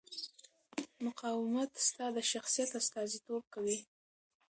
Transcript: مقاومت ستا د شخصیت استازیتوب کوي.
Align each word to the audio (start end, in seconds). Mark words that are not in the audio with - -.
مقاومت 1.05 1.71
ستا 1.87 2.05
د 2.15 2.17
شخصیت 2.31 2.69
استازیتوب 2.79 3.43
کوي. 3.53 3.79